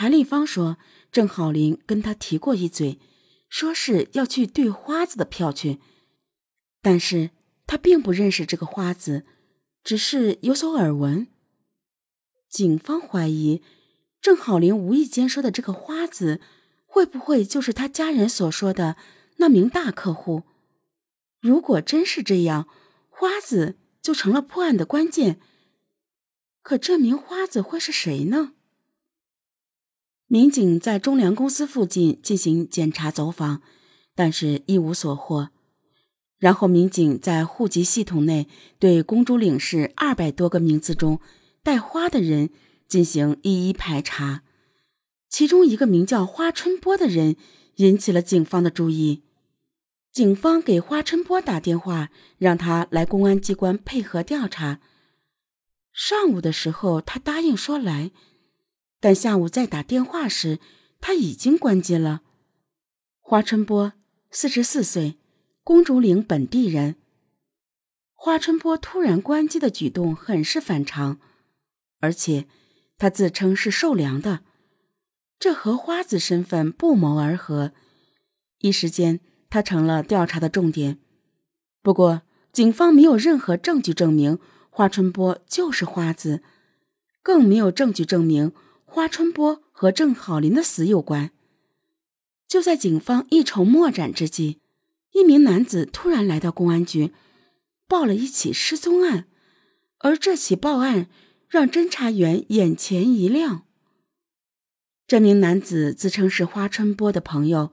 [0.00, 0.78] 谭丽芳说，
[1.10, 3.00] 郑浩林跟他提过一嘴，
[3.48, 5.80] 说是要去兑花子的票去，
[6.80, 7.30] 但是
[7.66, 9.26] 他并不认识这个花子，
[9.82, 11.26] 只是有所耳闻。
[12.48, 13.60] 警方怀疑，
[14.20, 16.40] 郑浩林无意间说的这个花子，
[16.86, 18.96] 会不会就是他家人所说的
[19.38, 20.44] 那名大客户？
[21.40, 22.68] 如果真是这样，
[23.10, 25.40] 花子就成了破案的关键。
[26.62, 28.52] 可这名花子会是谁呢？
[30.30, 33.62] 民警在中粮公司附近进行检查走访，
[34.14, 35.48] 但是一无所获。
[36.38, 38.46] 然后，民警在户籍系统内
[38.78, 41.18] 对公主岭市二百多个名字中
[41.62, 42.50] 带“花”的人
[42.86, 44.42] 进行一一排查，
[45.30, 47.36] 其中一个名叫花春波的人
[47.76, 49.22] 引起了警方的注意。
[50.12, 54.80] 警方给花春波打电话，让他来公安机关配合调查。
[55.90, 58.10] 上午的时候，他答应说来。
[59.00, 60.58] 但下午再打电话时，
[61.00, 62.22] 他已经关机了。
[63.20, 63.92] 花春波，
[64.30, 65.18] 四十四岁，
[65.62, 66.96] 公主岭本地人。
[68.14, 71.20] 花春波突然关机的举动很是反常，
[72.00, 72.46] 而且
[72.96, 74.40] 他自称是受凉的，
[75.38, 77.72] 这和花子身份不谋而合。
[78.58, 80.98] 一时间，他成了调查的重点。
[81.80, 84.40] 不过，警方没有任何证据证明
[84.70, 86.42] 花春波就是花子，
[87.22, 88.52] 更没有证据证明。
[88.90, 91.30] 花春波和郑好林的死有关。
[92.48, 94.60] 就在警方一筹莫展之际，
[95.12, 97.12] 一名男子突然来到公安局，
[97.86, 99.28] 报了一起失踪案。
[99.98, 101.10] 而这起报案
[101.48, 103.66] 让侦查员眼前一亮。
[105.06, 107.72] 这名男子自称是花春波的朋友，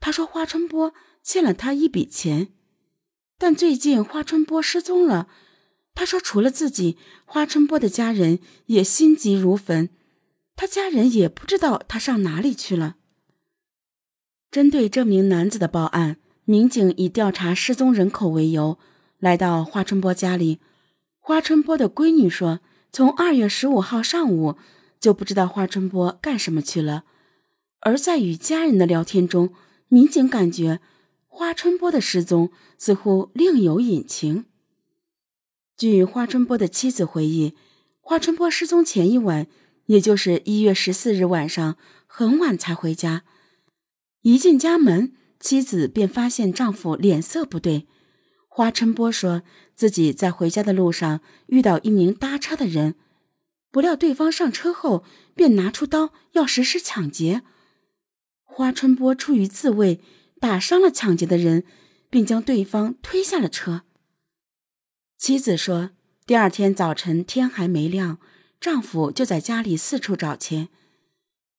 [0.00, 0.92] 他说花春波
[1.22, 2.52] 欠了他一笔钱，
[3.38, 5.28] 但最近花春波失踪了。
[5.94, 9.88] 他说，除了自己，花春波的家人也心急如焚。
[10.54, 12.96] 他家人也不知道他上哪里去了。
[14.50, 18.78] 针对这名男子的报案，民警以调查失踪人口为由，
[19.18, 20.60] 来到花春波家里。
[21.18, 22.60] 花春波的闺女说，
[22.92, 24.56] 从二月十五号上午
[25.00, 27.04] 就不知道花春波干什么去了。
[27.80, 29.54] 而在与家人的聊天中，
[29.88, 30.80] 民警感觉
[31.26, 34.44] 花春波的失踪似乎另有隐情。
[35.76, 37.54] 据花春波的妻子回忆，
[38.00, 39.46] 花春波失踪前一晚。
[39.86, 41.76] 也就是一月十四日晚上
[42.06, 43.24] 很晚才回家，
[44.22, 47.86] 一进家门，妻子便发现丈夫脸色不对。
[48.48, 49.42] 花春波说
[49.74, 52.96] 自己在回家的路上遇到一名搭车的人，
[53.70, 55.04] 不料对方上车后
[55.34, 57.42] 便拿出刀要实施抢劫。
[58.42, 60.00] 花春波出于自卫，
[60.38, 61.64] 打伤了抢劫的人，
[62.10, 63.84] 并将对方推下了车。
[65.16, 65.90] 妻子说，
[66.26, 68.18] 第二天早晨天还没亮。
[68.62, 70.68] 丈夫就在家里四处找钱，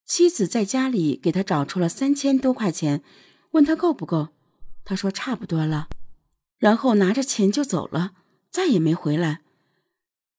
[0.05, 3.03] 妻子在家里给他找出了三千多块钱，
[3.51, 4.29] 问他够不够，
[4.85, 5.89] 他说差不多了，
[6.57, 8.13] 然后拿着钱就走了，
[8.49, 9.41] 再也没回来。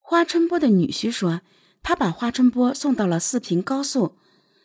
[0.01, 1.43] 花春波的女婿说，
[1.83, 4.17] 他把花春波送到了四平高速，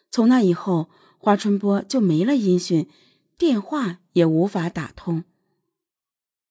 [0.09, 2.87] 从那以后，花春波就没了音讯，
[3.37, 5.25] 电话也无法打通。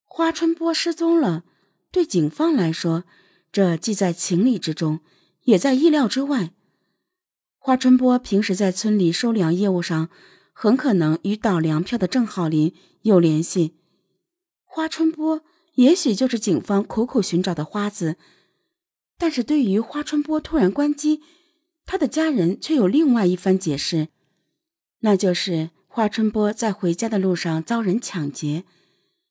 [0.04, 1.44] 花春波失踪了，
[1.91, 3.04] 对警方来说，
[3.50, 5.00] 这既在情理之中。
[5.48, 6.50] 也在意料之外。
[7.56, 10.10] 花春波平时在村里收粮业务上，
[10.53, 13.75] 很可能与倒粮票的郑浩林有联系。
[14.66, 15.42] 花春波
[15.76, 18.16] 也许就是警方苦苦寻找的花子。
[19.16, 21.22] 但是对于花春波突然关机，
[21.86, 24.09] 他的家人却有另外一番解释，
[25.00, 28.65] 那就是花春波在回家的路上遭人抢劫，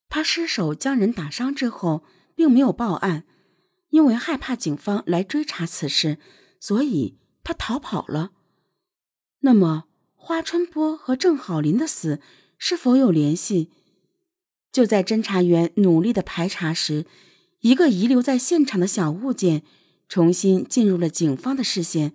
[0.09, 2.03] 他失手将人打伤之后，
[2.34, 3.23] 并没有报案。
[3.90, 6.18] 因为害怕警方来追查此事，
[6.59, 8.31] 所以他逃跑了。
[9.40, 12.20] 那么，花春波和郑好林的死
[12.58, 13.70] 是否有联系？
[14.72, 17.06] 就在侦查员努力的排查时，
[17.62, 19.64] 一个遗留在现场的小物件
[20.09, 22.14] 重新进入了警方的视线，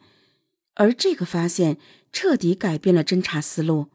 [0.75, 1.79] 而这个发现
[2.13, 3.89] 彻底改变了侦查思路。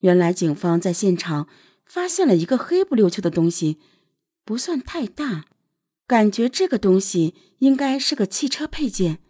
[0.00, 1.46] 原来，警方在现场
[1.84, 3.78] 发现了一个黑不溜秋的东西，
[4.44, 5.44] 不算太大。
[6.10, 9.20] 感觉这个东西应该是个汽车配件。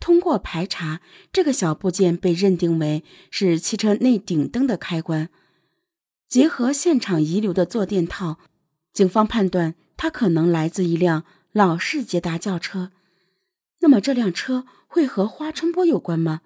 [0.00, 1.00] 通过排查，
[1.32, 5.28] 这个小部件被认定为是汽车内顶灯的开关。
[6.26, 8.40] 结合现场遗留的坐垫套，
[8.92, 12.90] 警方判断它可能来自一辆老式捷达轿车。
[13.78, 16.40] 那么这辆车会和花春波有关吗？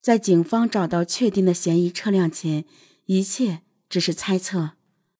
[0.00, 2.64] 在警方找到确定的嫌疑车辆前，
[3.04, 3.60] 一切
[3.90, 4.70] 只是猜测。